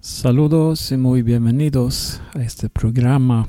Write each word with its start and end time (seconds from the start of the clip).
Saludos 0.00 0.92
y 0.92 0.96
muy 0.96 1.22
bienvenidos 1.22 2.20
a 2.32 2.40
este 2.40 2.68
programa. 2.68 3.48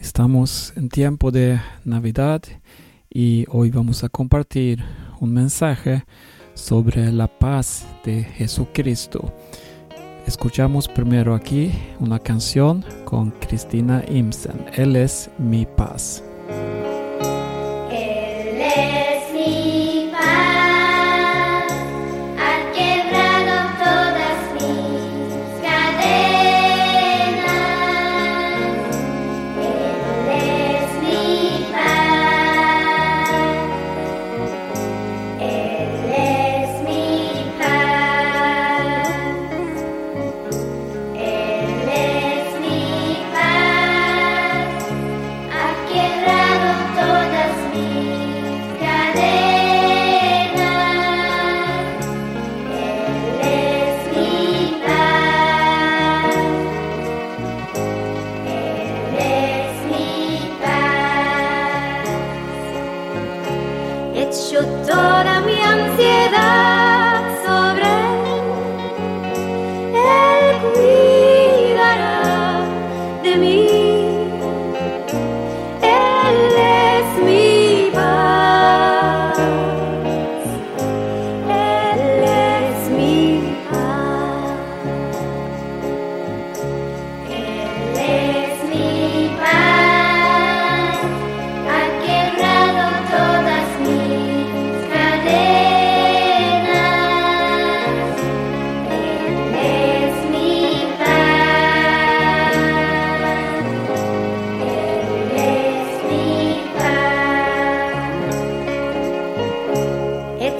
Estamos 0.00 0.72
en 0.76 0.88
tiempo 0.88 1.30
de 1.30 1.60
Navidad 1.84 2.42
y 3.10 3.44
hoy 3.50 3.68
vamos 3.68 4.02
a 4.02 4.08
compartir 4.08 4.82
un 5.20 5.34
mensaje 5.34 6.06
sobre 6.54 7.12
la 7.12 7.26
paz 7.26 7.86
de 8.02 8.24
Jesucristo. 8.24 9.30
Escuchamos 10.26 10.88
primero 10.88 11.34
aquí 11.34 11.70
una 12.00 12.18
canción 12.18 12.82
con 13.04 13.32
Cristina 13.32 14.02
Imsen. 14.08 14.64
Él 14.72 14.96
es 14.96 15.28
mi 15.36 15.66
paz. 15.66 16.24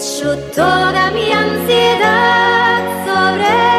hecho 0.05 0.36
toda 0.55 1.10
mi 1.12 1.33
ansiedad 1.33 2.83
sobre 3.06 3.73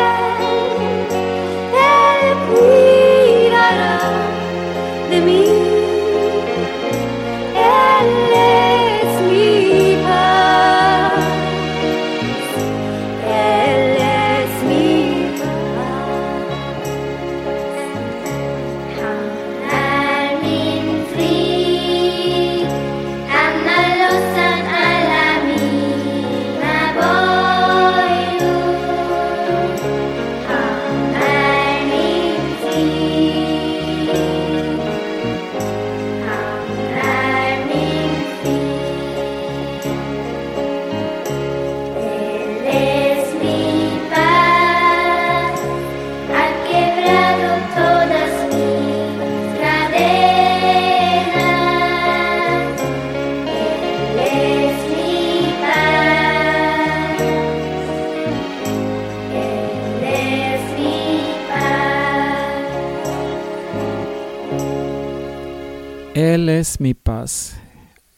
Él 66.36 66.50
es 66.50 66.82
mi 66.82 66.94
paz. 66.94 67.56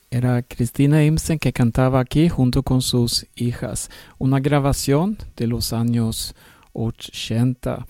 Era 0.10 0.42
Cristina 0.42 1.06
Imsen 1.06 1.38
que 1.38 1.54
cantaba 1.54 2.00
aquí 2.00 2.30
junto 2.30 2.64
con 2.64 2.82
sus 2.82 3.28
hijas. 3.36 3.92
Una 4.18 4.40
grabación 4.40 5.20
de 5.36 5.46
los 5.46 5.72
años 5.72 6.34
80. 6.74 7.86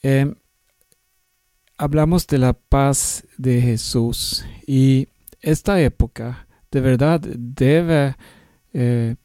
Em, 0.00 0.34
hablamos 1.76 2.26
de 2.26 2.38
la 2.38 2.54
paz 2.54 3.26
de 3.36 3.60
Jesús 3.60 4.46
y 4.66 5.08
esta 5.42 5.78
época 5.78 6.48
de 6.70 6.80
verdad 6.80 7.20
debe 7.20 8.16
eh, 8.72 9.16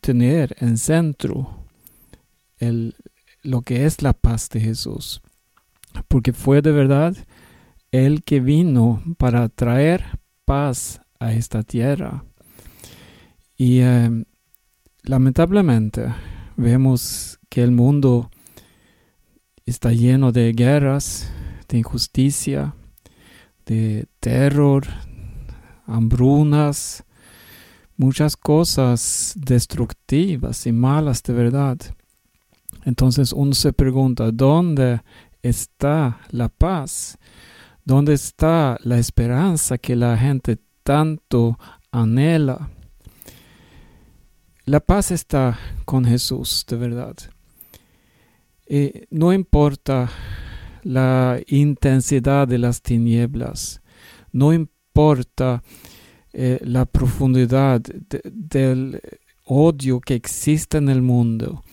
tener 0.00 0.56
en 0.58 0.76
centro 0.78 1.64
lo 3.44 3.62
que 3.62 3.86
es 3.86 4.02
la 4.02 4.14
paz 4.14 4.48
de 4.48 4.58
Jesús. 4.58 5.22
Porque 6.08 6.32
fue 6.32 6.60
de 6.60 6.72
verdad 6.72 7.16
el 7.92 8.22
que 8.22 8.40
vino 8.40 9.02
para 9.18 9.48
traer 9.48 10.20
paz 10.44 11.00
a 11.18 11.32
esta 11.32 11.62
tierra. 11.62 12.24
Y 13.56 13.80
em, 13.80 14.24
lamentablemente 15.02 16.06
vemos 16.56 17.38
que 17.48 17.62
el 17.62 17.72
mundo 17.72 18.30
está 19.66 19.92
lleno 19.92 20.32
de 20.32 20.52
guerras, 20.52 21.30
de 21.68 21.78
injusticia, 21.78 22.74
de 23.66 24.06
terror, 24.18 24.86
hambrunas, 25.86 27.04
muchas 27.96 28.36
cosas 28.36 29.34
destructivas 29.36 30.66
y 30.66 30.72
malas 30.72 31.22
de 31.22 31.32
verdad. 31.32 31.78
Entonces 32.84 33.32
uno 33.32 33.52
se 33.52 33.72
pregunta, 33.72 34.30
¿dónde 34.32 35.02
está 35.42 36.20
la 36.30 36.48
paz? 36.48 37.18
¿Dónde 37.90 38.14
está 38.14 38.78
la 38.84 38.98
esperanza 38.98 39.76
que 39.76 39.96
la 39.96 40.16
gente 40.16 40.60
tanto 40.84 41.58
anhela? 41.90 42.70
La 44.64 44.78
paz 44.78 45.10
está 45.10 45.58
con 45.84 46.04
Jesús, 46.04 46.64
de 46.68 46.76
verdad. 46.76 47.16
Eh, 48.66 49.08
no 49.10 49.32
importa 49.32 50.08
la 50.84 51.40
intensidad 51.48 52.46
de 52.46 52.58
las 52.58 52.80
tinieblas, 52.80 53.82
no 54.30 54.52
importa 54.52 55.64
eh, 56.32 56.60
la 56.62 56.84
profundidad 56.84 57.80
del 57.80 59.00
odio 59.46 60.00
que 60.00 60.14
existe 60.14 60.78
en 60.78 60.90
el 60.90 61.02
mundo. 61.02 61.64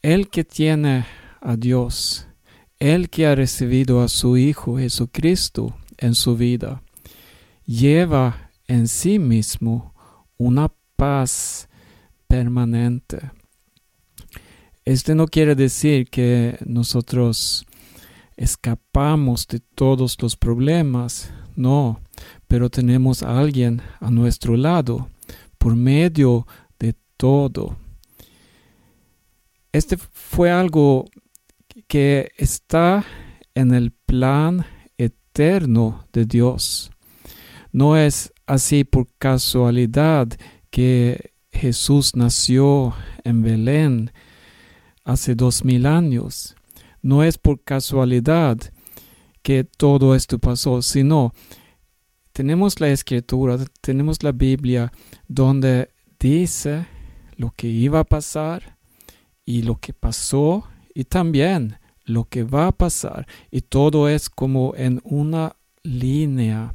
El 0.00 0.30
que 0.30 0.44
tiene 0.44 1.04
a 1.42 1.54
Dios, 1.56 2.28
el 2.82 3.10
que 3.10 3.28
ha 3.28 3.36
recibido 3.36 4.02
a 4.02 4.08
su 4.08 4.36
Hijo 4.36 4.76
Jesucristo 4.76 5.76
en 5.98 6.16
su 6.16 6.36
vida, 6.36 6.82
lleva 7.64 8.50
en 8.66 8.88
sí 8.88 9.20
mismo 9.20 9.94
una 10.36 10.68
paz 10.96 11.68
permanente. 12.26 13.30
Este 14.84 15.14
no 15.14 15.28
quiere 15.28 15.54
decir 15.54 16.10
que 16.10 16.58
nosotros 16.66 17.64
escapamos 18.36 19.46
de 19.46 19.60
todos 19.60 20.20
los 20.20 20.36
problemas, 20.36 21.32
no, 21.54 22.00
pero 22.48 22.68
tenemos 22.68 23.22
a 23.22 23.38
alguien 23.38 23.80
a 24.00 24.10
nuestro 24.10 24.56
lado 24.56 25.08
por 25.56 25.76
medio 25.76 26.48
de 26.80 26.96
todo. 27.16 27.76
este 29.72 29.96
fue 29.96 30.50
algo 30.50 31.04
que 31.88 32.30
está 32.36 33.04
en 33.54 33.72
el 33.72 33.92
plan 33.92 34.66
eterno 34.98 36.06
de 36.12 36.26
Dios. 36.26 36.90
No 37.72 37.96
es 37.96 38.32
así 38.46 38.84
por 38.84 39.08
casualidad 39.18 40.28
que 40.70 41.32
Jesús 41.50 42.16
nació 42.16 42.94
en 43.24 43.42
Belén 43.42 44.12
hace 45.04 45.34
dos 45.34 45.64
mil 45.64 45.86
años. 45.86 46.54
No 47.02 47.22
es 47.22 47.38
por 47.38 47.62
casualidad 47.62 48.58
que 49.42 49.64
todo 49.64 50.14
esto 50.14 50.38
pasó, 50.38 50.82
sino 50.82 51.32
tenemos 52.32 52.80
la 52.80 52.88
escritura, 52.88 53.58
tenemos 53.80 54.22
la 54.22 54.32
Biblia 54.32 54.92
donde 55.28 55.90
dice 56.18 56.86
lo 57.36 57.52
que 57.56 57.66
iba 57.66 58.00
a 58.00 58.04
pasar 58.04 58.78
y 59.44 59.62
lo 59.62 59.76
que 59.76 59.92
pasó 59.92 60.64
y 60.94 61.04
también 61.04 61.78
lo 62.04 62.24
que 62.24 62.42
va 62.44 62.68
a 62.68 62.72
pasar. 62.72 63.26
Y 63.50 63.62
todo 63.62 64.08
es 64.08 64.28
como 64.28 64.74
en 64.76 65.00
una 65.04 65.56
línea. 65.82 66.74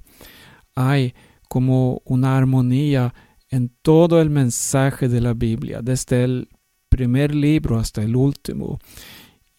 Hay 0.76 1.14
como 1.48 2.02
una 2.06 2.38
armonía 2.38 3.14
en 3.50 3.72
todo 3.82 4.22
el 4.22 4.30
mensaje 4.30 5.08
de 5.08 5.22
la 5.22 5.34
Biblia, 5.34 5.82
desde 5.82 6.24
el 6.24 6.50
primer 6.90 7.34
libro 7.34 7.80
hasta 7.80 8.02
el 8.02 8.16
último. 8.16 8.80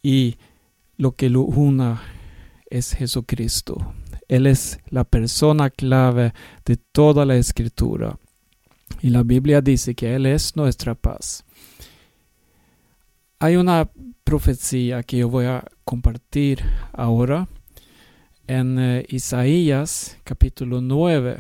Y 0.03 0.37
lo 0.97 1.13
que 1.13 1.31
lo 1.31 1.43
una 1.43 2.03
es 2.71 2.93
Jesucristo. 2.93 3.95
Él 4.29 4.47
es 4.47 4.79
la 4.91 5.05
persona 5.05 5.71
clave 5.71 6.35
de 6.65 6.77
toda 6.77 7.25
la 7.25 7.37
escritura. 7.37 8.19
Y 9.01 9.11
la 9.11 9.23
Biblia 9.23 9.61
dice 9.61 9.95
que 9.95 10.15
Él 10.15 10.27
es 10.27 10.57
nuestra 10.57 10.95
paz. 10.95 11.45
Hay 13.39 13.57
una 13.57 13.89
profecía 14.29 15.03
que 15.03 15.17
yo 15.17 15.31
voy 15.31 15.47
a 15.47 15.65
compartir 15.87 16.63
ahora 16.93 17.49
en 18.47 18.79
eh, 18.79 19.07
Isaías 19.09 20.19
capítulo 20.23 20.83
9. 20.83 21.39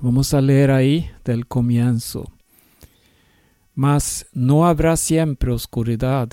Vamos 0.00 0.32
a 0.32 0.40
leer 0.40 0.70
ahí 0.70 1.10
del 1.24 1.48
comienzo. 1.48 2.30
Mas 3.74 4.26
no 4.32 4.64
habrá 4.64 4.96
siempre 4.96 5.50
oscuridad 5.50 6.28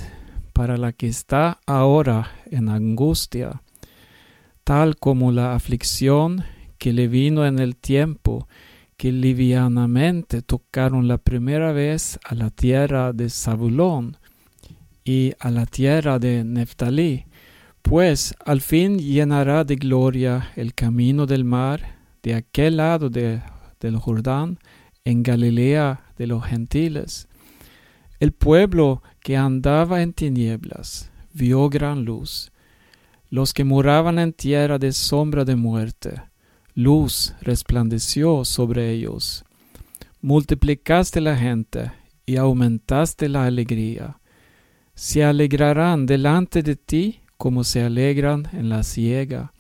para 0.54 0.78
la 0.78 0.92
que 0.92 1.08
está 1.08 1.60
ahora 1.66 2.30
en 2.52 2.70
angustia 2.70 3.64
tal 4.64 4.98
como 4.98 5.32
la 5.32 5.56
aflicción 5.56 6.44
que 6.78 6.94
le 6.94 7.08
vino 7.08 7.44
en 7.48 7.58
el 7.58 7.76
tiempo 7.76 8.48
que 8.98 9.12
livianamente 9.12 10.44
tocaron 10.44 11.08
la 11.08 11.18
primera 11.18 11.72
vez 11.72 12.20
a 12.24 12.36
la 12.36 12.52
tierra 12.52 13.14
de 13.14 13.32
Zabulón 13.32 14.19
y 15.04 15.34
a 15.40 15.52
la 15.52 15.66
tierra 15.66 16.20
de 16.20 16.44
Neftalí, 16.44 17.26
pues 17.82 18.36
al 18.46 18.62
fin 18.62 19.00
llenará 19.00 19.64
de 19.64 19.76
gloria 19.76 20.52
el 20.56 20.74
camino 20.74 21.26
del 21.26 21.44
mar 21.44 21.98
de 22.22 22.36
aquel 22.36 22.78
lado 22.78 23.10
de, 23.10 23.42
del 23.80 23.98
Jordán, 23.98 24.60
en 25.06 25.24
Galilea 25.24 26.04
de 26.18 26.28
los 26.28 26.44
gentiles. 26.46 27.28
El 28.20 28.34
pueblo 28.34 29.02
que 29.22 29.38
andaba 29.38 30.02
en 30.02 30.14
tinieblas 30.14 31.10
vio 31.34 31.70
gran 31.70 32.04
luz 32.04 32.52
los 33.30 33.54
que 33.54 33.64
moraban 33.64 34.20
en 34.20 34.34
tierra 34.34 34.80
de 34.80 34.92
sombra 34.92 35.46
de 35.46 35.56
muerte. 35.56 36.22
Luz 36.74 37.36
resplandeció 37.42 38.44
sobre 38.44 38.92
ellos. 38.92 39.44
Multiplicaste 40.22 41.22
la 41.22 41.38
gente 41.38 41.92
y 42.26 42.38
aumentaste 42.38 43.30
la 43.30 43.46
alegría. 43.46 44.20
Se 45.02 45.24
alegrarán 45.24 46.06
delante 46.06 46.62
de 46.62 46.76
ti 46.76 47.22
como 47.38 47.64
se 47.64 47.82
alegran 47.82 48.50
en 48.52 48.68
la 48.68 48.84
siega, 48.84 49.54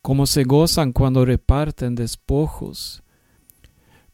como 0.00 0.24
se 0.24 0.44
gozan 0.44 0.92
cuando 0.92 1.26
reparten 1.26 1.94
despojos. 1.94 3.02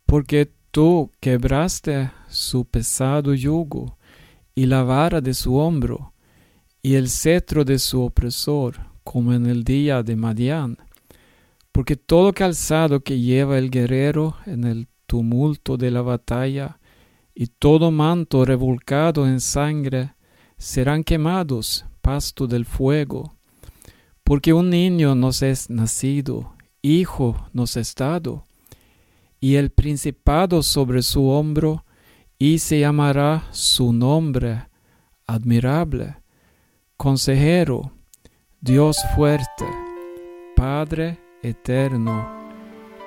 Porque 0.04 0.50
tú 0.72 1.12
quebraste 1.20 2.10
su 2.28 2.64
pesado 2.64 3.34
yugo 3.34 3.98
y 4.56 4.66
la 4.66 4.82
vara 4.82 5.20
de 5.20 5.32
su 5.32 5.54
hombro, 5.54 6.12
y 6.82 6.96
el 6.96 7.08
cetro 7.08 7.64
de 7.64 7.78
su 7.78 8.02
opresor, 8.02 8.80
como 9.04 9.34
en 9.34 9.46
el 9.46 9.62
día 9.62 10.02
de 10.02 10.16
Madián. 10.16 10.76
Porque 11.70 11.94
todo 11.94 12.32
calzado 12.32 12.98
que 12.98 13.20
lleva 13.20 13.58
el 13.58 13.70
guerrero 13.70 14.34
en 14.44 14.64
el 14.64 14.88
tumulto 15.06 15.76
de 15.76 15.92
la 15.92 16.02
batalla, 16.02 16.80
y 17.32 17.46
todo 17.46 17.92
manto 17.92 18.44
revolcado 18.44 19.24
en 19.24 19.38
sangre, 19.38 20.14
serán 20.58 21.04
quemados, 21.04 21.86
pasto 22.02 22.46
del 22.46 22.66
fuego. 22.66 23.34
Porque 24.24 24.52
un 24.52 24.68
niño 24.68 25.14
nos 25.14 25.42
es 25.42 25.70
nacido, 25.70 26.52
hijo 26.82 27.48
nos 27.52 27.76
es 27.76 27.94
dado, 27.94 28.44
y 29.40 29.54
el 29.54 29.70
principado 29.70 30.62
sobre 30.62 31.02
su 31.02 31.28
hombro, 31.28 31.84
y 32.38 32.58
se 32.58 32.80
llamará 32.80 33.48
su 33.50 33.92
nombre 33.92 34.68
admirable 35.26 36.16
consejero, 36.98 37.92
Dios 38.60 38.98
fuerte, 39.14 39.64
Padre 40.56 41.18
eterno, 41.42 42.28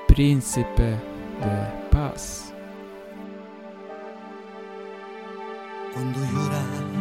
príncipe 0.07 0.81
de 0.81 1.89
paz. 1.91 2.53
Cuando 5.93 7.00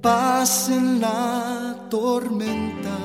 paz 0.00 0.68
en 0.70 1.00
la 1.00 1.76
tormenta. 1.90 2.96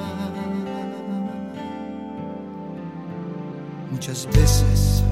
Muchas 3.92 4.28
veces 4.28 5.04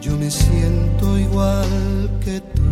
yo 0.00 0.16
me 0.16 0.30
siento 0.30 1.18
igual 1.18 2.10
que 2.24 2.40
tú 2.40 2.62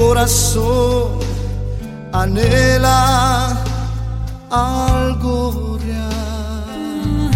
corazón 0.00 1.20
anhela 2.12 3.56
algo 4.50 5.78
real. 5.78 7.30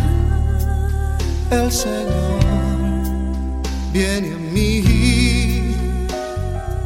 El 1.50 1.70
Señor 1.70 2.23
viene 3.94 4.34
a 4.34 4.38
mí 4.52 4.82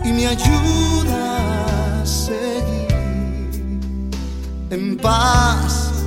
y 0.04 0.12
me 0.12 0.26
ayuda 0.26 2.02
a 2.02 2.06
seguir 2.06 2.88
en 4.68 4.96
paz 4.98 6.04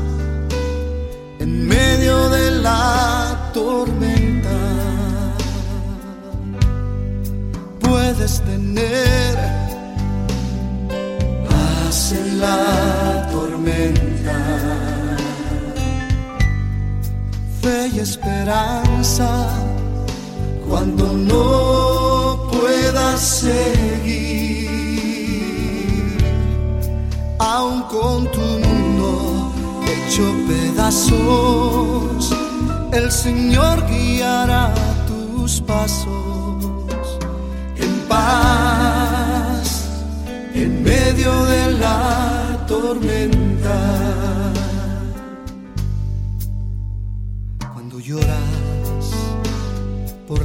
en 1.40 1.68
medio 1.68 2.30
de 2.30 2.52
la 2.52 3.50
tormenta. 3.52 4.60
Puedes 7.80 8.40
tener 8.42 9.52
en 12.12 12.40
la 12.40 13.28
tormenta. 13.32 14.38
Fe 17.62 17.88
y 17.94 18.00
esperanza 18.00 19.71
cuando 20.72 21.06
no 21.12 22.50
puedas 22.50 23.20
seguir, 23.20 24.70
aun 27.40 27.84
con 27.96 28.32
tu 28.32 28.40
mundo 28.40 29.52
hecho 29.86 30.24
pedazos, 30.48 32.34
el 32.94 33.12
Señor 33.12 33.86
guiará 33.86 34.74
tus 35.10 35.60
pasos 35.60 36.64
en 37.76 37.94
paz 38.08 39.68
en 40.54 40.84
medio 40.84 41.34
de 41.48 41.72
la 41.84 42.66
tormenta. 42.66 43.78
Cuando 47.74 48.00
lloras 48.00 48.41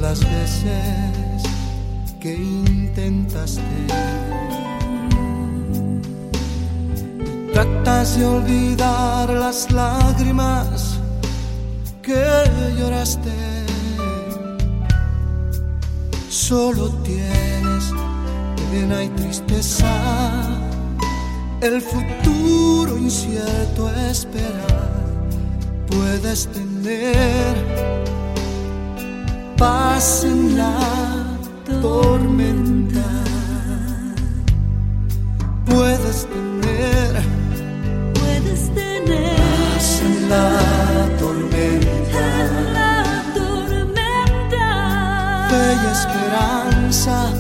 las 0.09 0.21
veces 0.21 1.43
que 2.21 2.35
intentaste. 2.35 3.77
Tratas 7.53 8.17
de 8.17 8.25
olvidar 8.25 9.29
las 9.31 9.69
lágrimas 9.73 11.01
que 12.03 12.23
lloraste. 12.79 13.35
Solo 16.29 16.85
tienes 17.09 17.85
pena 18.71 19.03
y 19.03 19.09
tristeza, 19.09 19.93
el 21.61 21.81
futuro 21.81 22.97
incierto 22.97 23.91
esperar. 24.13 24.89
Puedes 25.89 26.47
tener 26.47 28.06
paz 29.57 30.25
en 30.25 30.59
la 30.59 30.79
tormenta. 31.81 33.05
Puedes 35.65 36.27
tener, 36.27 37.23
puedes 38.15 38.75
tener 38.75 39.37
paz 39.37 40.03
en 40.03 40.29
la 40.29 40.61
tormenta. 41.19 42.21
en 42.45 42.75
la 42.75 43.23
tormenta 43.35 44.67
y 45.51 45.87
esperanza 45.93 47.36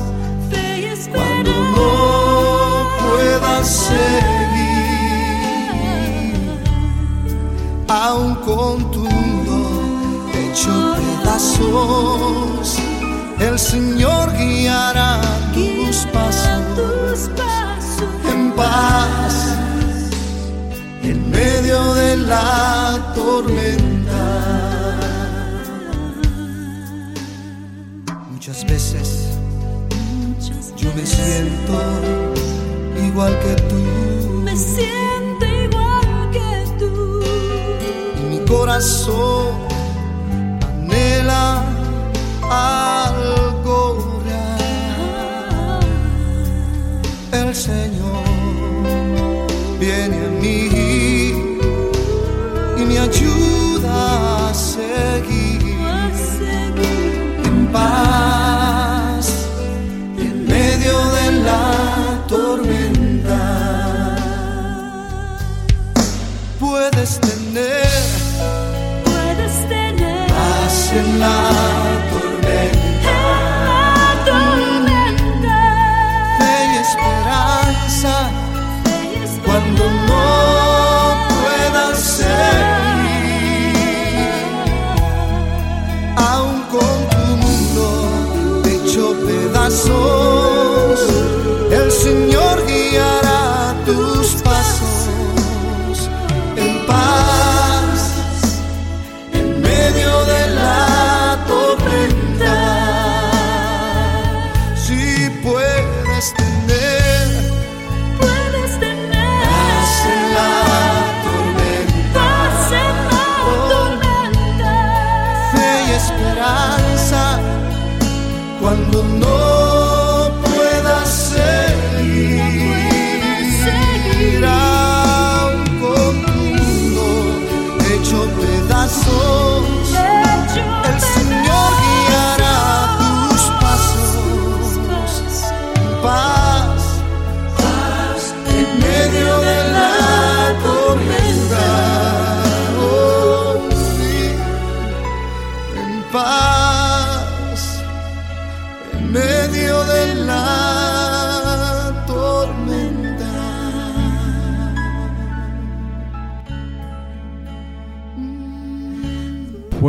el 13.40 13.58
Señor 13.58 14.32
guiará 14.36 15.20
tus 15.54 16.06
pasos. 16.12 17.30
En 18.30 18.52
paz 18.52 19.56
en 21.02 21.30
medio 21.30 21.94
de 21.94 22.16
la 22.16 23.12
tormenta. 23.14 24.24
Muchas 28.30 28.64
veces 28.66 29.38
yo 30.76 30.92
me 30.94 31.06
siento 31.06 31.74
igual 33.06 33.38
que 33.40 33.54
tú. 33.70 33.76
Me 34.44 34.56
siento 34.56 35.44
igual 35.46 36.30
que 36.30 36.64
tú. 36.78 37.22
Y 38.18 38.22
mi 38.30 38.44
corazón 38.44 39.75
real. 44.24 45.80
El 47.32 47.54
Señor 47.54 48.24
viene 49.78 50.16
a 50.16 50.30
mí 50.40 50.60
y 52.76 52.84
me 52.84 52.98
ayuda 52.98 53.55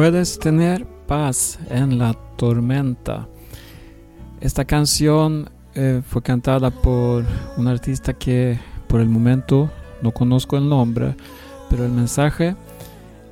Puedes 0.09 0.39
tener 0.39 0.85
paz 1.05 1.59
en 1.69 1.97
la 1.97 2.13
tormenta. 2.37 3.27
Esta 4.39 4.63
canción 4.63 5.49
eh, 5.75 6.01
fue 6.07 6.21
cantada 6.21 6.71
por 6.71 7.25
un 7.57 7.67
artista 7.67 8.13
que 8.13 8.57
por 8.87 9.01
el 9.01 9.09
momento 9.09 9.69
no 10.01 10.11
conozco 10.11 10.55
el 10.55 10.69
nombre, 10.69 11.13
pero 11.69 11.83
el 11.83 11.91
mensaje 11.91 12.55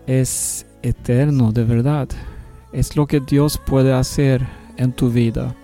es 0.05 0.65
eterno, 0.81 1.53
de 1.53 1.63
verdad. 1.63 2.09
Es 2.73 2.97
lo 2.97 3.07
que 3.07 3.21
Dios 3.21 3.57
puede 3.57 3.93
hacer 3.93 4.45
en 4.75 4.91
tu 4.91 5.09
vida. 5.09 5.55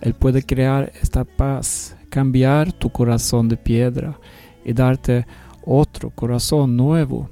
Él 0.00 0.14
puede 0.14 0.42
crear 0.42 0.90
esta 1.02 1.26
paz, 1.26 1.94
cambiar 2.08 2.72
tu 2.72 2.88
corazón 2.88 3.50
de 3.50 3.58
piedra 3.58 4.18
y 4.64 4.72
darte 4.72 5.26
otro 5.62 6.08
corazón 6.08 6.74
nuevo. 6.74 7.28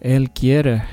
Él 0.00 0.30
quiere 0.30 0.84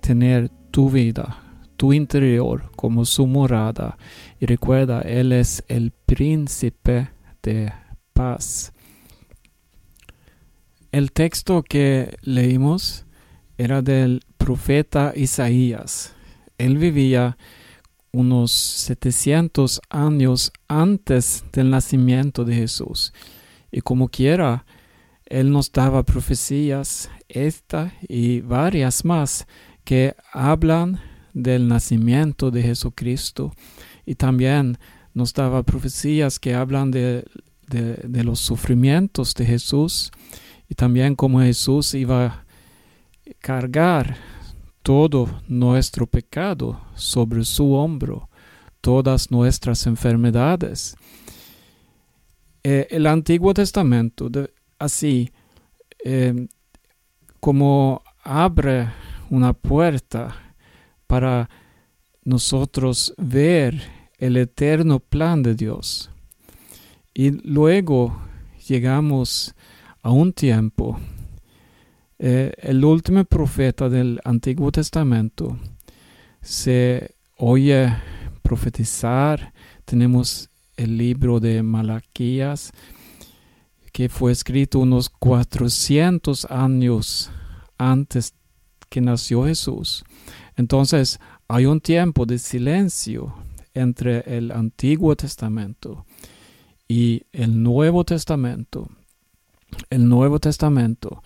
tener 0.00 0.50
tu 0.74 0.90
vida, 0.90 1.38
tu 1.76 1.92
interior 1.92 2.72
como 2.74 3.04
su 3.04 3.28
morada. 3.28 3.96
Y 4.40 4.46
recuerda, 4.46 5.02
Él 5.02 5.30
es 5.30 5.62
el 5.68 5.92
príncipe 5.92 7.10
de 7.44 7.72
paz. 8.12 8.72
El 10.90 11.12
texto 11.12 11.62
que 11.62 12.16
leímos 12.22 13.06
era 13.56 13.82
del 13.82 14.24
profeta 14.36 15.12
Isaías. 15.14 16.12
Él 16.58 16.76
vivía 16.78 17.38
unos 18.10 18.50
700 18.50 19.80
años 19.90 20.50
antes 20.66 21.44
del 21.52 21.70
nacimiento 21.70 22.44
de 22.44 22.56
Jesús. 22.56 23.12
Y 23.70 23.80
como 23.80 24.08
quiera, 24.08 24.66
Él 25.24 25.52
nos 25.52 25.70
daba 25.70 26.02
profecías, 26.02 27.10
esta 27.28 27.94
y 28.08 28.40
varias 28.40 29.04
más, 29.04 29.46
que 29.84 30.16
hablan 30.32 31.00
del 31.32 31.68
nacimiento 31.68 32.50
de 32.50 32.62
Jesucristo. 32.62 33.52
Y 34.06 34.14
también 34.14 34.78
nos 35.12 35.32
daba 35.32 35.62
profecías 35.62 36.38
que 36.38 36.54
hablan 36.54 36.90
de, 36.90 37.24
de, 37.68 38.24
los 38.24 38.40
sufrimientos 38.40 39.34
de 39.34 39.46
Jesús 39.46 40.10
y 40.68 40.74
también 40.74 41.14
cómo 41.14 41.40
Jesús 41.40 41.94
iba 41.94 42.26
a 42.26 42.44
cargar 43.40 44.16
todo 44.82 45.40
nuestro 45.48 46.06
pecado 46.06 46.80
sobre 46.94 47.44
su 47.44 47.72
hombro, 47.72 48.28
todas 48.80 49.30
nuestras 49.30 49.86
enfermedades. 49.86 50.96
Eh, 52.62 52.86
el 52.90 53.06
Antiguo 53.06 53.54
Testamento, 53.54 54.30
así 54.78 55.30
eh, 56.04 56.46
como 57.40 58.02
abre 58.22 58.88
una 59.34 59.52
puerta 59.52 60.54
para 61.06 61.50
nosotros 62.24 63.14
ver 63.18 63.82
el 64.18 64.36
eterno 64.36 65.00
plan 65.00 65.42
de 65.42 65.54
Dios. 65.54 66.10
Y 67.12 67.30
luego 67.30 68.16
llegamos 68.66 69.54
a 70.02 70.10
un 70.10 70.32
tiempo, 70.32 70.98
eh, 72.18 72.52
el 72.58 72.84
último 72.84 73.24
profeta 73.24 73.88
del 73.88 74.20
Antiguo 74.24 74.70
Testamento 74.70 75.58
se 76.40 77.14
oye 77.36 77.92
profetizar, 78.42 79.52
tenemos 79.84 80.48
el 80.76 80.96
libro 80.96 81.40
de 81.40 81.62
Malaquías, 81.62 82.72
que 83.92 84.08
fue 84.08 84.32
escrito 84.32 84.78
unos 84.80 85.08
400 85.08 86.46
años 86.50 87.30
antes 87.78 88.34
que 88.94 89.00
nació 89.00 89.46
Jesús. 89.46 90.04
Entonces 90.54 91.18
hay 91.48 91.66
un 91.66 91.80
tiempo 91.80 92.26
de 92.26 92.38
silencio 92.38 93.34
entre 93.74 94.20
el 94.36 94.52
Antiguo 94.52 95.16
Testamento 95.16 96.06
y 96.86 97.22
el 97.32 97.60
Nuevo 97.60 98.04
Testamento. 98.04 98.88
El 99.90 100.08
Nuevo 100.08 100.38
Testamento 100.38 101.24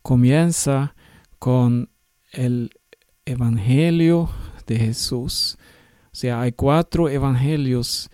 comienza 0.00 0.94
con 1.38 1.90
el 2.32 2.70
Evangelio 3.26 4.30
de 4.66 4.78
Jesús. 4.78 5.58
O 6.06 6.16
sea, 6.16 6.40
hay 6.40 6.52
cuatro 6.52 7.10
evangelios 7.10 8.08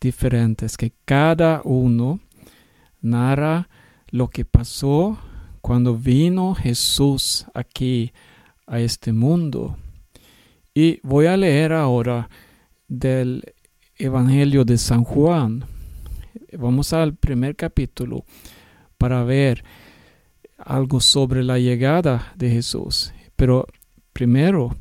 diferentes 0.00 0.76
que 0.76 0.92
cada 1.04 1.60
uno 1.64 2.20
narra 3.00 3.68
lo 4.10 4.28
que 4.28 4.44
pasó 4.44 5.18
cuando 5.60 5.96
vino 5.96 6.54
Jesús 6.54 7.46
aquí 7.52 8.12
a 8.66 8.80
este 8.80 9.12
mundo. 9.12 9.76
Y 10.74 11.00
voy 11.02 11.26
a 11.26 11.36
leer 11.36 11.72
ahora 11.72 12.28
del 12.88 13.54
Evangelio 13.96 14.64
de 14.64 14.78
San 14.78 15.04
Juan. 15.04 15.64
Vamos 16.52 16.92
al 16.92 17.14
primer 17.14 17.56
capítulo 17.56 18.24
para 18.98 19.22
ver 19.24 19.64
algo 20.58 21.00
sobre 21.00 21.42
la 21.42 21.58
llegada 21.58 22.32
de 22.36 22.50
Jesús. 22.50 23.12
Pero 23.36 23.66
primero, 24.12 24.76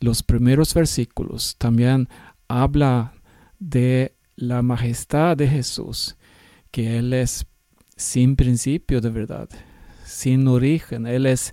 los 0.00 0.22
primeros 0.22 0.74
versículos 0.74 1.56
también 1.58 2.08
habla 2.48 3.12
de 3.58 4.14
la 4.36 4.62
majestad 4.62 5.36
de 5.36 5.48
Jesús, 5.48 6.16
que 6.70 6.98
Él 6.98 7.12
es 7.12 7.46
sin 7.96 8.36
principio 8.36 9.00
de 9.00 9.10
verdad, 9.10 9.48
sin 10.04 10.46
origen, 10.46 11.06
Él 11.06 11.26
es 11.26 11.52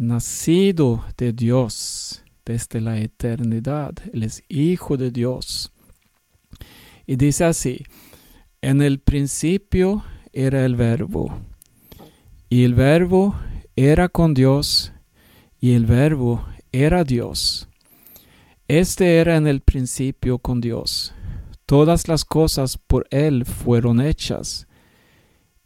nacido 0.00 1.04
de 1.18 1.34
Dios 1.34 2.24
desde 2.46 2.80
la 2.80 2.98
eternidad. 2.98 3.92
Él 4.14 4.22
es 4.22 4.42
hijo 4.48 4.96
de 4.96 5.10
Dios. 5.10 5.72
Y 7.06 7.16
dice 7.16 7.44
así, 7.44 7.84
en 8.62 8.80
el 8.80 9.00
principio 9.00 10.02
era 10.32 10.64
el 10.64 10.74
verbo, 10.74 11.38
y 12.48 12.64
el 12.64 12.74
verbo 12.74 13.34
era 13.76 14.08
con 14.08 14.32
Dios, 14.32 14.92
y 15.60 15.72
el 15.72 15.84
verbo 15.84 16.46
era 16.72 17.04
Dios. 17.04 17.68
Este 18.68 19.18
era 19.18 19.36
en 19.36 19.46
el 19.46 19.60
principio 19.60 20.38
con 20.38 20.62
Dios. 20.62 21.12
Todas 21.66 22.08
las 22.08 22.24
cosas 22.24 22.78
por 22.78 23.06
Él 23.10 23.44
fueron 23.44 24.00
hechas, 24.00 24.66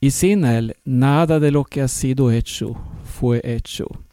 y 0.00 0.10
sin 0.10 0.44
Él 0.44 0.74
nada 0.84 1.38
de 1.38 1.52
lo 1.52 1.64
que 1.64 1.82
ha 1.82 1.88
sido 1.88 2.32
hecho 2.32 2.74
fue 3.04 3.40
hecho. 3.44 4.03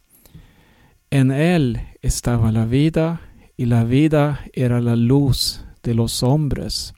En 1.12 1.30
Él 1.30 1.78
estaba 2.00 2.52
la 2.52 2.64
vida, 2.64 3.20
y 3.58 3.66
la 3.66 3.84
vida 3.84 4.46
era 4.54 4.80
la 4.80 4.96
luz 4.96 5.62
de 5.82 5.92
los 5.92 6.22
hombres. 6.22 6.94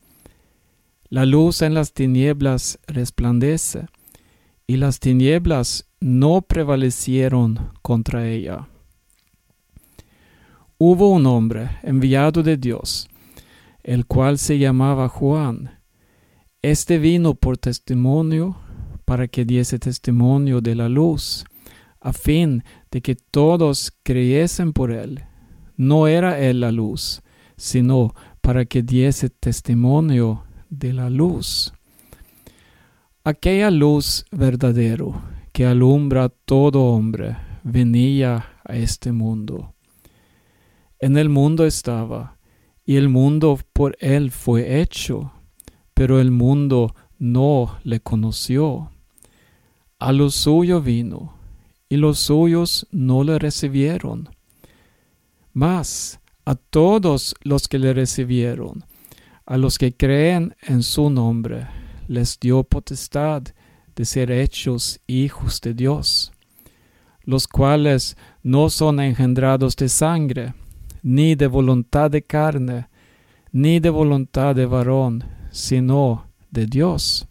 La 1.09 1.27
luz 1.27 1.63
en 1.63 1.75
las 1.75 1.95
tinieblas 1.95 2.79
resplandece, 2.87 3.89
y 4.69 4.77
las 4.77 5.01
tinieblas 5.01 5.89
no 5.99 6.43
prevalecieron 6.43 7.73
contra 7.83 8.29
ella. 8.29 8.69
Hubo 10.79 11.09
un 11.09 11.27
hombre 11.27 11.71
enviado 11.83 12.45
de 12.45 12.57
Dios, 12.57 13.09
el 13.83 14.07
cual 14.07 14.39
se 14.39 14.61
llamaba 14.61 15.09
Juan. 15.09 15.81
Este 16.63 17.01
vino 17.01 17.35
por 17.35 17.59
testimonio 17.59 18.59
para 19.05 19.27
que 19.27 19.45
diese 19.45 19.81
testimonio 19.81 20.61
de 20.61 20.77
la 20.77 20.89
luz, 20.89 21.45
a 22.05 22.13
fin 22.13 22.63
de 22.91 23.01
que 23.01 23.17
todos 23.17 23.91
creyesen 24.03 24.75
por 24.75 24.93
él. 24.93 25.25
No 25.77 26.07
era 26.07 26.39
él 26.39 26.61
la 26.61 26.71
luz, 26.71 27.23
sino 27.57 28.15
para 28.43 28.67
que 28.67 28.83
diese 28.83 29.31
testimonio 29.31 30.45
de 30.69 30.93
la 30.93 31.09
luz. 31.09 31.73
Aquella 33.25 33.71
luz 33.71 34.27
verdadero 34.31 35.23
que 35.53 35.65
alumbra 35.65 36.25
a 36.25 36.29
todo 36.29 36.83
hombre 36.83 37.39
venía 37.63 38.45
a 38.65 38.77
este 38.77 39.11
mundo. 39.11 39.75
En 40.99 41.17
el 41.17 41.31
mundo 41.31 41.65
estaba, 41.65 42.37
y 42.85 42.97
el 42.97 43.09
mundo 43.09 43.59
por 43.73 43.97
él 44.01 44.31
fue 44.31 44.81
hecho, 44.83 45.33
pero 45.95 46.21
el 46.21 46.31
mundo 46.31 46.95
no 47.19 47.79
le 47.83 48.01
conoció. 48.01 48.91
A 49.99 50.13
lo 50.13 50.29
suyo 50.29 50.83
vino, 50.83 51.34
y 51.89 51.97
los 51.97 52.19
suyos 52.19 52.87
no 52.91 53.25
le 53.25 53.39
recibieron. 53.39 54.29
Mas 55.53 56.21
a 56.45 56.55
todos 56.55 57.35
los 57.43 57.69
que 57.69 57.79
le 57.79 57.93
recibieron, 57.93 58.85
a 59.47 59.57
los 59.57 59.79
que 59.79 59.95
creen 59.95 60.57
en 60.63 60.83
su 60.83 61.11
nombre, 61.11 61.67
les 62.09 62.39
dio 62.39 62.65
potestad 62.65 63.43
de 63.97 64.05
ser 64.05 64.31
hechos 64.31 65.01
hijos 65.07 65.61
de 65.61 65.75
Dios, 65.75 66.33
los 67.23 67.47
cuales 67.47 68.17
no 68.43 68.69
son 68.69 69.01
engendrados 69.01 69.77
de 69.77 69.89
sangre, 69.89 70.55
ni 71.03 71.35
de 71.35 71.47
voluntad 71.47 72.11
de 72.11 72.23
carne, 72.23 72.89
ni 73.53 73.79
de 73.79 73.91
voluntad 73.91 74.55
de 74.55 74.67
varón, 74.67 75.25
sino 75.51 76.27
de 76.51 76.67
Dios. 76.67 77.27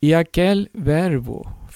Y 0.00 0.12
aquel 0.12 0.70
verbo 0.74 1.56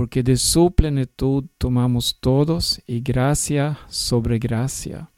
porque 0.00 0.22
de 0.22 0.38
su 0.38 0.70
plenitud 0.70 1.44
tomamos 1.58 2.16
todos 2.20 2.80
y 2.86 3.02
gracia 3.02 3.80
sobre 3.90 4.38
gracia. 4.38 5.10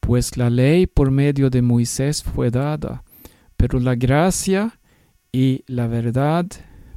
Pues 0.00 0.36
la 0.36 0.50
ley 0.50 0.88
por 0.88 1.12
medio 1.12 1.50
de 1.50 1.62
Moisés 1.62 2.20
fue 2.20 2.50
dada, 2.50 3.04
pero 3.56 3.78
la 3.78 3.94
gracia 3.94 4.80
y 5.30 5.62
la 5.68 5.86
verdad 5.86 6.46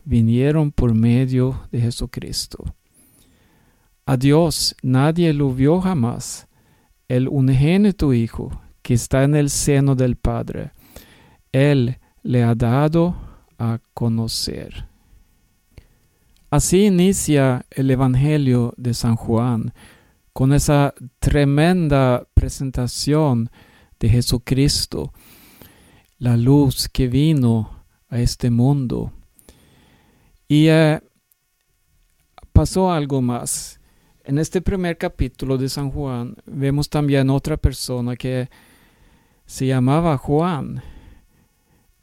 vinieron 0.03 0.71
por 0.71 0.95
medio 0.95 1.61
de 1.71 1.79
Jesucristo. 1.79 2.73
A 4.07 4.17
Dios 4.17 4.75
nadie 4.81 5.31
lo 5.31 5.53
vio 5.53 5.81
jamás, 5.81 6.47
el 7.07 7.27
unigénito 7.27 8.15
Hijo 8.15 8.49
que 8.81 8.95
está 8.95 9.25
en 9.25 9.35
el 9.35 9.51
seno 9.51 9.93
del 9.93 10.15
Padre. 10.15 10.71
Él 11.51 11.99
le 12.23 12.41
ha 12.41 12.55
dado 12.55 13.15
a 13.59 13.79
conocer. 13.93 14.88
Así 16.51 16.85
inicia 16.85 17.67
el 17.69 17.91
Evangelio 17.91 18.73
de 18.75 18.95
San 18.95 19.15
Juan 19.15 19.71
con 20.33 20.51
esa 20.51 20.95
tremenda 21.19 22.27
presentación 22.33 23.51
de 23.99 24.09
Jesucristo, 24.09 25.13
la 26.17 26.35
luz 26.37 26.89
que 26.89 27.07
vino 27.07 27.85
a 28.09 28.17
este 28.19 28.49
mundo. 28.49 29.11
Y 30.47 30.69
eh, 30.69 31.01
pasó 32.51 32.91
algo 32.91 33.21
más. 33.21 33.79
En 34.23 34.39
este 34.39 34.59
primer 34.59 34.97
capítulo 34.97 35.55
de 35.55 35.69
San 35.69 35.91
Juan 35.91 36.35
vemos 36.47 36.89
también 36.89 37.29
otra 37.29 37.57
persona 37.57 38.15
que 38.15 38.49
se 39.45 39.67
llamaba 39.67 40.17
Juan. 40.17 40.81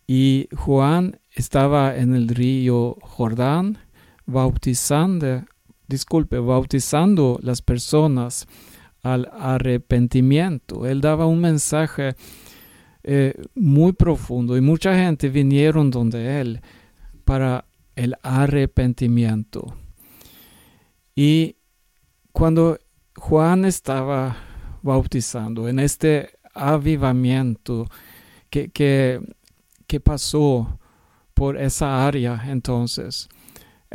Y 0.06 0.48
Juan 0.56 1.18
estaba 1.32 1.96
en 1.96 2.14
el 2.14 2.28
río 2.28 2.96
Jordán 3.00 3.78
bautizando, 4.26 5.44
disculpe, 5.86 6.38
bautizando 6.38 7.38
las 7.42 7.62
personas 7.62 8.46
al 9.02 9.30
arrepentimiento. 9.32 10.86
Él 10.86 11.00
daba 11.00 11.26
un 11.26 11.40
mensaje 11.40 12.16
eh, 13.04 13.34
muy 13.54 13.92
profundo 13.92 14.56
y 14.56 14.60
mucha 14.60 14.94
gente 14.96 15.28
vinieron 15.28 15.90
donde 15.90 16.40
él 16.40 16.60
para 17.24 17.64
el 17.94 18.16
arrepentimiento. 18.22 19.76
Y 21.14 21.56
cuando 22.32 22.78
Juan 23.16 23.64
estaba 23.64 24.36
bautizando 24.82 25.68
en 25.68 25.78
este 25.78 26.30
avivamiento 26.52 27.86
que, 28.50 28.70
que, 28.70 29.20
que 29.86 30.00
pasó 30.00 30.78
por 31.32 31.56
esa 31.56 32.06
área 32.06 32.42
entonces, 32.46 33.28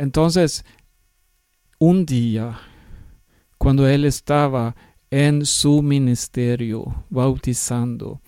entonces 0.02 0.64
un 1.78 2.04
día 2.06 2.58
cuando 3.56 3.86
él 3.86 4.04
estaba 4.04 4.74
en 5.12 5.46
su 5.46 5.80
ministerio 5.80 7.04
bautizando, 7.08 8.20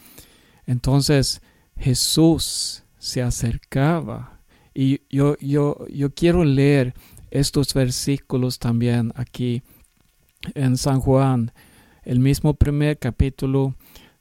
entonces 0.67 1.43
Jesús 1.77 2.85
se 2.99 3.23
acercaba. 3.23 4.41
Y 4.73 5.01
yo, 5.11 5.37
yo, 5.39 5.85
yo 5.89 6.15
quiero 6.15 6.45
leer 6.45 6.95
estos 7.33 7.75
versículos 7.75 8.61
también 8.61 9.13
aquí 9.17 9.65
en 10.55 10.77
San 10.77 11.01
Juan, 11.01 11.53
el 12.05 12.21
mismo 12.21 12.55
primer 12.55 13.01
capítulo 13.01 13.75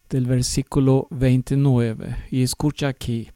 del 0.10 0.26
versículo 0.26 1.08
29. 1.12 2.18
Y 2.32 2.42
escucha 2.42 2.88
aquí. 2.88 3.30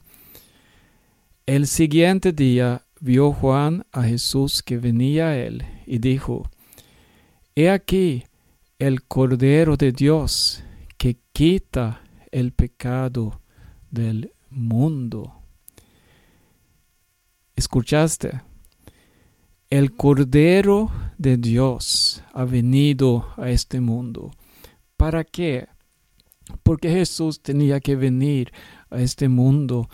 El 1.46 1.68
siguiente 1.68 2.32
día 2.32 2.84
vio 3.00 3.32
Juan 3.32 3.84
a 3.92 4.02
Jesús 4.02 4.62
que 4.62 4.78
venía 4.78 5.28
a 5.28 5.36
él 5.36 5.64
y 5.86 5.98
dijo, 5.98 6.50
He 7.54 7.70
aquí 7.70 8.24
el 8.78 9.02
Cordero 9.04 9.76
de 9.76 9.92
Dios 9.92 10.62
que 10.96 11.18
quita 11.32 12.02
el 12.30 12.52
pecado 12.52 13.40
del 13.90 14.32
mundo. 14.50 15.34
¿Escuchaste? 17.56 18.42
El 19.70 19.96
Cordero 19.96 20.90
de 21.18 21.36
Dios 21.36 22.22
ha 22.32 22.44
venido 22.44 23.28
a 23.36 23.50
este 23.50 23.80
mundo. 23.80 24.30
¿Para 24.96 25.24
qué? 25.24 25.66
Porque 26.62 26.90
Jesús 26.90 27.42
tenía 27.42 27.80
que 27.80 27.96
venir 27.96 28.52
a 28.90 29.00
este 29.00 29.28
mundo 29.28 29.88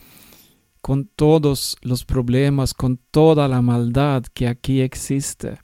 con 0.84 1.06
todos 1.06 1.78
los 1.80 2.04
problemas, 2.04 2.74
con 2.74 2.98
toda 3.10 3.48
la 3.48 3.62
maldad 3.62 4.24
que 4.34 4.46
aquí 4.46 4.82
existe. 4.82 5.56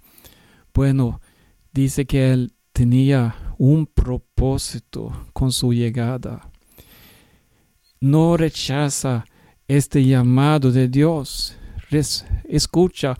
Bueno, 0.73 1.21
dice 1.73 2.07
que 2.07 2.33
Él 2.33 2.55
tenía 2.73 3.55
un 3.59 3.85
propósito 3.87 5.13
con 5.35 5.53
su 5.53 5.75
llegada 5.75 6.51
no 8.01 8.37
rechaza 8.37 9.25
este 9.69 10.05
llamado 10.05 10.73
de 10.73 10.89
Dios. 10.89 11.57
Escucha, 12.45 13.17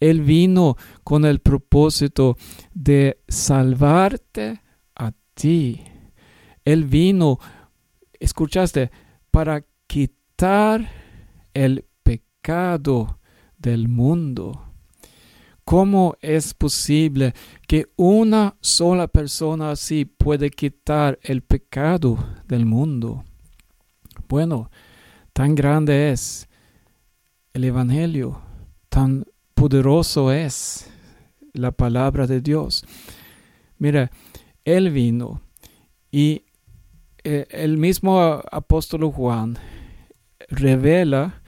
Él 0.00 0.22
vino 0.22 0.76
con 1.04 1.24
el 1.24 1.40
propósito 1.40 2.36
de 2.72 3.20
salvarte 3.28 4.62
a 4.94 5.12
ti. 5.34 5.82
Él 6.64 6.84
vino, 6.84 7.38
escuchaste, 8.18 8.90
para 9.30 9.64
quitar 9.86 11.01
el 11.54 11.86
pecado 12.02 13.18
del 13.58 13.88
mundo. 13.88 14.72
¿Cómo 15.64 16.16
es 16.20 16.54
posible 16.54 17.34
que 17.68 17.86
una 17.96 18.56
sola 18.60 19.06
persona 19.06 19.70
así 19.70 20.04
puede 20.04 20.50
quitar 20.50 21.18
el 21.22 21.42
pecado 21.42 22.18
del 22.48 22.66
mundo? 22.66 23.24
Bueno, 24.28 24.70
tan 25.32 25.54
grande 25.54 26.10
es 26.10 26.48
el 27.52 27.64
Evangelio, 27.64 28.40
tan 28.88 29.24
poderoso 29.54 30.32
es 30.32 30.90
la 31.52 31.70
palabra 31.70 32.26
de 32.26 32.40
Dios. 32.40 32.84
Mira, 33.78 34.10
Él 34.64 34.90
vino 34.90 35.42
y 36.10 36.44
eh, 37.24 37.46
el 37.50 37.78
mismo 37.78 38.20
apóstol 38.20 39.04
Juan 39.12 39.58
revela 40.48 41.41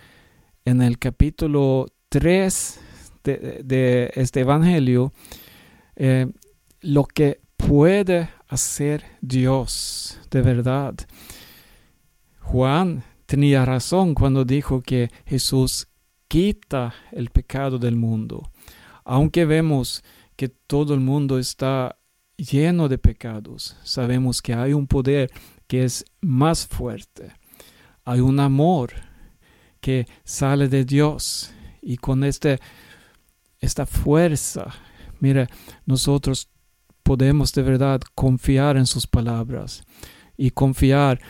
en 0.65 0.81
el 0.81 0.99
capítulo 0.99 1.87
3 2.09 2.81
de, 3.23 4.11
este 4.15 4.41
Evangelio 4.41 5.13
eh, 5.97 6.27
lo 6.81 7.05
que 7.05 7.41
puede 7.57 8.31
hacer 8.49 9.05
Dios 9.21 10.19
de 10.31 10.43
verdad. 10.43 10.95
Juan 12.41 13.05
tenía 13.27 13.65
razón 13.65 14.15
cuando 14.15 14.45
dijo 14.45 14.81
que 14.81 15.11
Jesús 15.27 15.89
quita 16.29 16.95
el 17.13 17.31
pecado 17.31 17.79
del 17.79 17.97
mundo. 17.97 18.51
Aunque 19.05 19.45
vemos 19.45 20.03
que 20.37 20.49
todo 20.49 20.95
el 20.95 21.01
mundo 21.01 21.39
está 21.39 21.99
lleno 22.37 22.89
de 22.89 22.99
pecados, 22.99 23.77
sabemos 23.85 24.43
que 24.43 24.55
hay 24.55 24.73
un 24.73 24.87
poder 24.87 25.31
que 25.67 25.85
es 25.85 26.05
más 26.21 26.67
fuerte. 26.67 27.33
Hay 28.05 28.21
un 28.21 28.41
amor 28.41 28.93
que 29.85 30.07
sale 30.25 30.69
de 30.69 30.87
Dios 30.87 31.53
y 31.83 31.99
con 31.99 32.25
este, 32.25 32.59
esta 33.61 33.85
fuerza, 33.85 34.73
mira, 35.21 35.47
nosotros 35.85 36.49
podemos 37.03 37.53
de 37.53 37.63
verdad 37.65 38.01
confiar 38.15 38.79
en 38.79 38.87
sus 38.87 39.07
palabras 39.07 39.85
y 40.39 40.53
confiar 40.53 41.21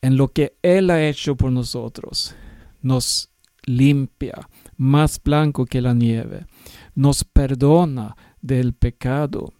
en 0.00 0.16
lo 0.16 0.28
que 0.28 0.56
Él 0.62 0.88
ha 0.88 1.06
hecho 1.06 1.36
por 1.36 1.52
nosotros. 1.52 2.34
Nos 2.80 3.28
limpia, 3.66 4.48
más 4.78 5.22
blanco 5.22 5.66
que 5.66 5.82
la 5.82 5.92
nieve. 5.92 6.46
Nos 6.94 7.24
perdona 7.24 8.16
del 8.40 8.72
pecado 8.72 9.52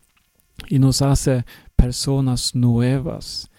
y 0.68 0.78
nos 0.78 1.02
hace 1.02 1.44
personas 1.76 2.54
nuevas. 2.54 3.50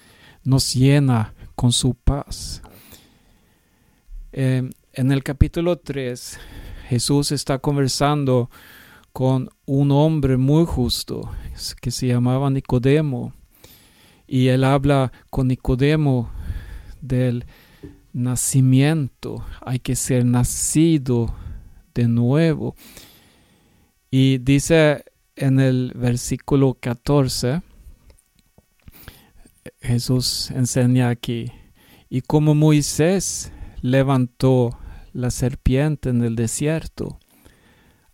Nos 0.43 0.73
llena 0.73 1.35
con 1.53 1.71
su 1.73 1.93
paz. 1.93 2.63
Eh, 4.31 4.67
en 4.93 5.11
el 5.11 5.23
capítulo 5.23 5.77
3, 5.77 6.39
Jesús 6.87 7.31
está 7.31 7.59
conversando 7.59 8.49
con 9.13 9.49
un 9.65 9.91
hombre 9.91 10.37
muy 10.37 10.65
justo 10.65 11.29
que 11.81 11.91
se 11.91 12.07
llamaba 12.07 12.49
Nicodemo. 12.49 13.33
Y 14.27 14.47
él 14.47 14.63
habla 14.63 15.11
con 15.29 15.47
Nicodemo 15.47 16.31
del 17.01 17.45
nacimiento, 18.13 19.45
hay 19.61 19.79
que 19.79 19.95
ser 19.95 20.25
nacido 20.25 21.33
de 21.93 22.07
nuevo. 22.07 22.75
Y 24.11 24.39
dice 24.39 25.03
en 25.35 25.59
el 25.59 25.93
versículo 25.95 26.75
14, 26.79 27.61
Jesús 29.81 30.51
enseña 30.51 31.09
aquí, 31.09 31.51
y 32.09 32.21
como 32.21 32.55
Moisés 32.55 33.51
levantó 33.81 34.78
la 35.13 35.31
serpiente 35.31 36.09
en 36.09 36.23
el 36.23 36.35
desierto, 36.35 37.19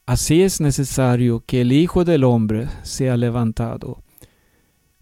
así 0.06 0.42
es 0.42 0.62
necesario 0.62 1.44
que 1.46 1.62
el 1.62 1.72
Hijo 1.72 2.04
del 2.04 2.24
Hombre 2.24 2.68
sea 2.84 3.18
levantado, 3.18 4.04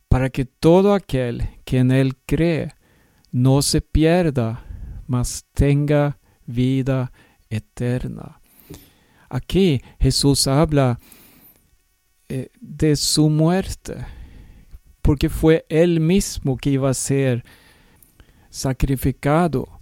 para 0.08 0.30
que 0.30 0.46
todo 0.46 0.94
aquel 0.94 1.50
que 1.66 1.80
en 1.80 1.92
él 1.92 2.16
cree 2.26 2.74
no 3.32 3.62
se 3.62 3.82
pierda, 3.82 4.64
mas 5.08 5.46
tenga 5.54 6.20
vida 6.46 7.12
eterna. 7.50 8.40
Aquí 9.30 9.82
Jesús 10.00 10.48
habla 10.48 11.00
eh, 12.30 12.50
de 12.62 12.96
su 12.96 13.30
muerte, 13.30 13.96
porque 15.02 15.30
fue 15.30 15.66
él 15.70 16.00
mismo 16.00 16.58
que 16.58 16.70
iba 16.70 16.90
a 16.90 16.94
ser 16.94 17.44
sacrificado 18.50 19.73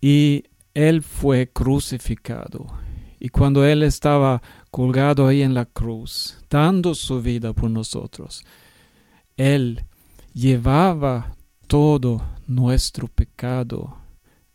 y 0.00 0.44
él 0.74 1.02
fue 1.02 1.48
crucificado. 1.48 2.66
Y 3.18 3.28
cuando 3.28 3.64
él 3.64 3.82
estaba 3.82 4.40
colgado 4.70 5.26
ahí 5.26 5.42
en 5.42 5.52
la 5.52 5.66
cruz, 5.66 6.38
dando 6.48 6.94
su 6.94 7.20
vida 7.20 7.52
por 7.52 7.70
nosotros, 7.70 8.44
él 9.36 9.84
llevaba 10.32 11.36
todo 11.66 12.22
nuestro 12.46 13.08
pecado 13.08 13.98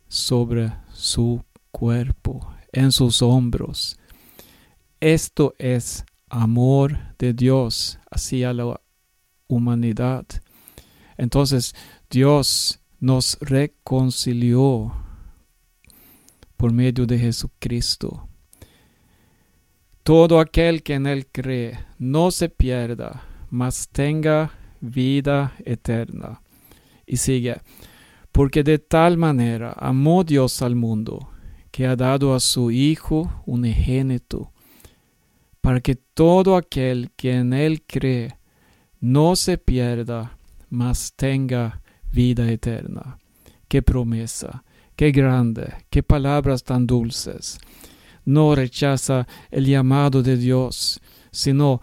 sobre 0.08 0.72
su 0.92 1.42
cuerpo, 1.70 2.52
en 2.72 2.92
sus 2.92 3.22
hombros. 3.22 3.98
Esto 5.00 5.54
es 5.58 6.04
amor 6.28 6.98
de 7.18 7.32
Dios 7.32 7.98
hacia 8.10 8.52
la 8.52 8.80
humanidad. 9.46 10.26
Entonces 11.16 11.74
Dios 12.10 12.80
nos 12.98 13.38
reconcilió 13.40 14.92
por 16.56 16.72
medio 16.72 17.06
de 17.06 17.18
Jesucristo. 17.18 18.28
Todo 20.02 20.38
aquel 20.38 20.82
que 20.82 20.94
en 20.94 21.06
Él 21.06 21.26
cree 21.26 21.78
no 21.98 22.30
se 22.30 22.48
pierda, 22.48 23.24
mas 23.50 23.88
tenga 23.88 24.52
vida 24.80 25.54
eterna. 25.64 26.40
Y 27.06 27.16
sigue, 27.16 27.60
Porque 28.32 28.62
de 28.62 28.78
tal 28.78 29.16
manera 29.16 29.72
amó 29.78 30.22
Dios 30.22 30.60
al 30.60 30.76
mundo, 30.76 31.30
que 31.70 31.86
ha 31.86 31.96
dado 31.96 32.34
a 32.34 32.40
su 32.40 32.70
Hijo 32.70 33.42
unigénito, 33.46 34.52
para 35.60 35.80
que 35.80 35.94
todo 35.94 36.56
aquel 36.56 37.10
que 37.16 37.32
en 37.32 37.52
Él 37.52 37.82
cree 37.86 38.36
no 39.00 39.36
se 39.36 39.58
pierda, 39.58 40.38
mas 40.68 41.14
tenga 41.16 41.80
vida 42.12 42.50
eterna. 42.50 43.18
Qué 43.68 43.82
promesa, 43.82 44.64
qué 44.96 45.12
grande, 45.12 45.74
qué 45.90 46.02
palabras 46.02 46.64
tan 46.64 46.86
dulces. 46.86 47.58
No 48.24 48.54
rechaza 48.54 49.26
el 49.50 49.66
llamado 49.66 50.22
de 50.22 50.36
Dios, 50.36 51.00
sino 51.30 51.80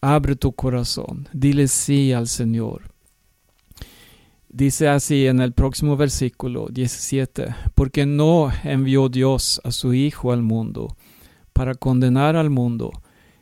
abre 0.00 0.36
tu 0.36 0.52
corazón, 0.52 1.28
dile 1.32 1.66
sí 1.66 2.12
al 2.12 2.28
Señor. 2.28 2.92
Dice 4.48 4.86
así 4.88 5.26
en 5.26 5.40
el 5.40 5.52
próximo 5.52 5.96
versículo 5.96 6.66
17, 6.70 7.54
porque 7.74 8.04
no 8.04 8.52
envió 8.64 9.08
Dios 9.08 9.60
a 9.64 9.72
su 9.72 9.94
Hijo 9.94 10.30
al 10.30 10.42
mundo 10.42 10.94
para 11.54 11.74
condenar 11.74 12.36
al 12.36 12.50
mundo, 12.50 12.92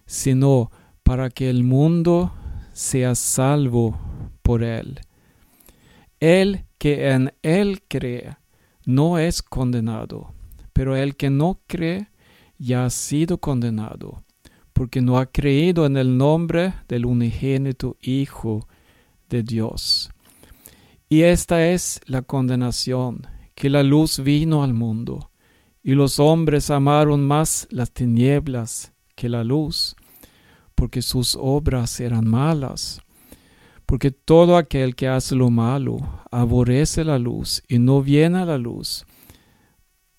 sino 0.06 0.70
para 1.02 1.28
que 1.28 1.50
el 1.50 1.64
mundo 1.64 2.32
sea 2.72 3.16
salvo 3.16 3.98
por 4.42 4.62
él. 4.62 5.00
El 6.20 6.64
que 6.78 7.10
en 7.10 7.32
él 7.42 7.82
cree 7.88 8.36
no 8.84 9.18
es 9.18 9.42
condenado, 9.42 10.32
pero 10.72 10.96
el 10.96 11.16
que 11.16 11.30
no 11.30 11.60
cree 11.66 12.08
ya 12.58 12.84
ha 12.84 12.90
sido 12.90 13.38
condenado, 13.38 14.22
porque 14.72 15.00
no 15.00 15.18
ha 15.18 15.26
creído 15.26 15.86
en 15.86 15.96
el 15.96 16.16
nombre 16.16 16.74
del 16.88 17.06
unigénito 17.06 17.96
Hijo 18.00 18.66
de 19.28 19.42
Dios. 19.42 20.10
Y 21.08 21.22
esta 21.22 21.66
es 21.68 22.00
la 22.06 22.22
condenación, 22.22 23.26
que 23.54 23.68
la 23.68 23.82
luz 23.82 24.20
vino 24.20 24.62
al 24.62 24.74
mundo, 24.74 25.30
y 25.82 25.92
los 25.94 26.20
hombres 26.20 26.70
amaron 26.70 27.26
más 27.26 27.66
las 27.70 27.90
tinieblas 27.90 28.92
que 29.16 29.28
la 29.28 29.44
luz, 29.44 29.96
porque 30.74 31.02
sus 31.02 31.36
obras 31.38 32.00
eran 32.00 32.26
malas. 32.28 33.00
Porque 33.90 34.12
todo 34.12 34.56
aquel 34.56 34.94
que 34.94 35.08
hace 35.08 35.34
lo 35.34 35.50
malo 35.50 35.98
aborrece 36.30 37.02
la 37.02 37.18
luz 37.18 37.60
y 37.66 37.80
no 37.80 38.02
viene 38.02 38.38
a 38.38 38.44
la 38.44 38.56
luz, 38.56 39.04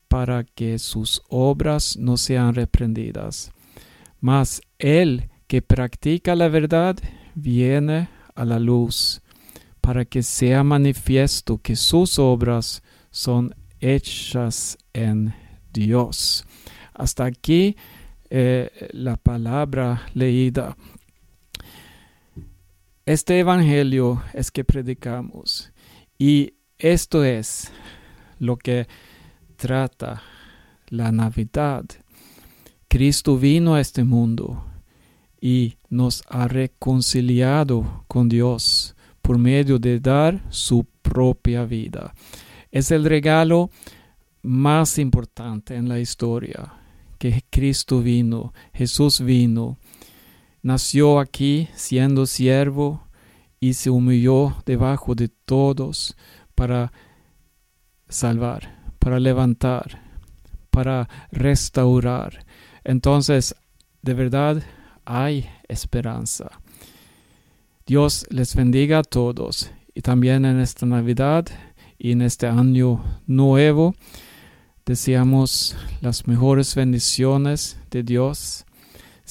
para 0.10 0.44
que 0.44 0.78
sus 0.78 1.22
obras 1.30 1.96
no 1.96 2.18
sean 2.18 2.54
reprendidas. 2.54 3.54
Mas 4.20 4.62
el 4.78 5.30
que 5.48 5.62
practica 5.62 6.36
la 6.36 6.50
verdad 6.50 6.98
viene 7.34 8.10
a 8.36 8.44
la 8.44 8.60
luz 8.60 9.22
para 9.80 10.04
que 10.04 10.22
sea 10.22 10.66
manifiesto 10.66 11.58
que 11.58 11.78
sus 11.78 12.20
obras 12.20 12.84
son 13.10 13.56
hechas 13.80 14.78
en 14.92 15.34
Dios. 15.72 16.46
Hasta 16.94 17.24
aquí 17.24 17.78
eh, 18.30 18.90
la 18.92 19.16
palabra 19.16 20.02
leída. 20.14 20.76
Este 23.08 23.40
evangelio 23.40 24.22
es 24.32 24.52
que 24.52 24.64
predicamos 24.64 25.74
y 26.20 26.54
esto 26.78 27.24
es 27.24 27.72
lo 28.38 28.58
que 28.58 28.88
trata 29.56 30.22
la 30.90 31.12
Navidad. 31.12 31.84
Cristo 32.88 33.40
vino 33.40 33.74
a 33.74 33.82
este 33.82 34.04
mundo 34.04 34.64
y 35.42 35.78
nos 35.90 36.22
ha 36.28 36.48
reconciliado 36.48 38.06
con 38.08 38.30
Dios 38.30 38.96
por 39.24 39.40
medio 39.40 39.80
de 39.80 40.00
dar 40.00 40.40
su 40.50 40.86
propia 41.02 41.66
vida. 41.66 42.14
Es 42.70 42.92
el 42.92 43.06
regalo 43.06 43.72
más 44.44 45.00
importante 45.00 45.76
en 45.76 45.90
la 45.90 46.00
historia, 46.00 46.74
que 47.18 47.44
Cristo 47.50 48.00
vino, 48.02 48.54
Jesús 48.74 49.22
vino, 49.22 49.80
nació 50.62 51.20
aquí 51.20 51.68
siendo 51.76 52.26
siervo 52.26 53.08
y 53.60 53.74
se 53.74 53.90
humilló 53.90 54.56
debajo 54.66 55.16
de 55.16 55.30
todos 55.30 56.16
para 56.56 56.92
salvar, 58.10 58.96
para 59.00 59.20
levantar, 59.20 60.02
para 60.70 61.08
restaurar. 61.32 62.46
Entonces, 62.84 63.56
de 64.02 64.14
verdad, 64.14 64.64
hay 65.06 65.50
esperanza. 65.68 66.50
Dios 67.86 68.26
les 68.30 68.56
bendiga 68.56 69.00
a 69.00 69.04
todos 69.04 69.72
y 69.94 70.02
también 70.02 70.46
en 70.46 70.60
esta 70.60 70.86
Navidad 70.86 71.46
y 71.98 72.12
en 72.14 72.22
este 72.22 72.48
año 72.48 73.04
nuevo 73.28 73.96
deseamos 74.86 75.76
las 76.02 76.28
mejores 76.28 76.74
bendiciones 76.76 77.80
de 77.92 78.04
Dios. 78.04 78.66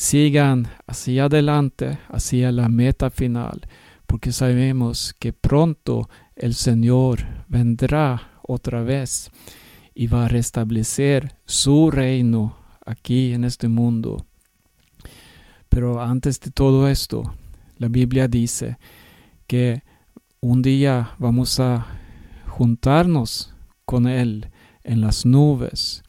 Sigan 0.01 0.67
hacia 0.87 1.27
adelante, 1.27 1.99
hacia 2.09 2.53
la 2.53 2.71
meta 2.71 3.11
final, 3.11 3.69
porque 4.07 4.33
sabemos 4.33 5.15
que 5.19 5.35
pronto 5.35 6.09
el 6.37 6.55
Señor 6.55 7.27
vendrá 7.49 8.41
otra 8.43 8.83
vez 8.83 9.31
y 9.95 10.07
va 10.07 10.25
a 10.25 10.29
restablecer 10.29 11.37
su 11.45 11.91
reino 11.91 12.57
aquí 12.87 13.35
en 13.35 13.45
este 13.45 13.69
mundo. 13.69 14.25
Pero 15.69 16.01
antes 16.01 16.41
de 16.41 16.51
todo 16.51 16.89
esto, 16.89 17.35
la 17.77 17.89
Biblia 17.89 18.27
dice 18.27 18.79
que 19.47 19.83
un 20.41 20.63
día 20.63 21.15
vamos 21.19 21.61
a 21.61 21.87
juntarnos 22.49 23.55
con 23.85 24.09
Él 24.09 24.49
en 24.83 25.03
las 25.03 25.27
nubes. 25.27 26.03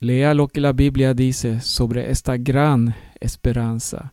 Lea 0.00 0.34
lo 0.34 0.48
que 0.48 0.60
la 0.60 0.72
Biblia 0.72 1.14
dice 1.14 1.60
sobre 1.60 2.10
esta 2.10 2.36
gran 2.36 2.96
esperanza 3.20 4.12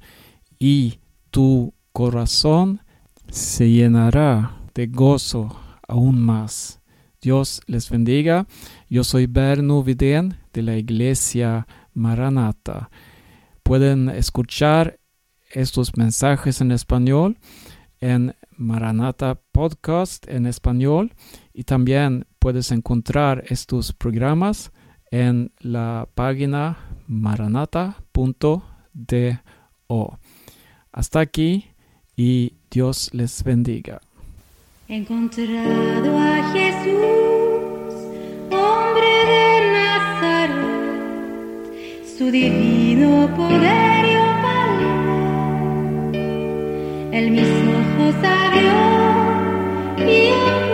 y 0.59 0.99
tu 1.31 1.73
corazón 1.93 2.81
se 3.29 3.69
llenará 3.69 4.61
de 4.73 4.87
gozo 4.87 5.59
aún 5.87 6.19
más. 6.21 6.81
Dios 7.21 7.61
les 7.65 7.89
bendiga. 7.89 8.45
Yo 8.89 9.03
soy 9.03 9.25
Berno 9.25 9.83
Vidén 9.83 10.37
de 10.53 10.61
la 10.61 10.77
iglesia 10.77 11.67
Maranata. 11.93 12.89
Pueden 13.63 14.09
escuchar 14.09 14.99
estos 15.51 15.97
mensajes 15.97 16.61
en 16.61 16.71
español 16.71 17.37
en 17.99 18.35
Maranata 18.51 19.39
Podcast 19.51 20.27
en 20.27 20.45
español 20.45 21.13
y 21.53 21.63
también 21.63 22.25
puedes 22.39 22.71
encontrar 22.71 23.43
estos 23.49 23.93
programas 23.93 24.71
en 25.11 25.51
la 25.59 26.07
página 26.15 26.77
maranata.do. 28.97 30.19
Hasta 30.91 31.19
aquí 31.19 31.65
y 32.15 32.53
Dios 32.71 33.09
les 33.13 33.43
bendiga. 33.43 34.01
Encontrado 34.87 36.17
a 36.17 36.51
Jesús, 36.53 37.93
hombre 38.51 39.25
de 39.31 39.71
Nazaret, 39.73 40.57
su 42.17 42.31
divino 42.31 43.29
poder 43.35 44.05
yo 44.13 44.27
Él 47.17 47.31
mis 47.31 47.47
ojos 47.47 48.15
abrió 48.23 48.77
y 50.07 50.66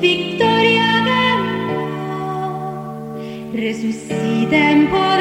victoria 0.00 1.04
ganó 1.04 1.90
resucita 3.52 4.70
en 4.70 4.88
poder. 4.88 5.19